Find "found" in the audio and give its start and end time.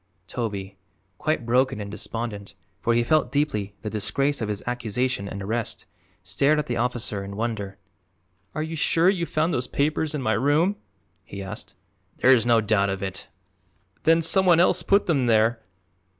9.27-9.53